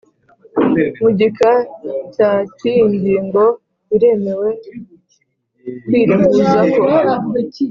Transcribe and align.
mu 1.01 1.09
gika 1.19 1.51
cya 2.13 2.31
cy 2.57 2.63
iyi 2.73 2.83
ngingo 2.97 3.43
biremewe 3.89 4.49
kwireguzako 5.85 6.81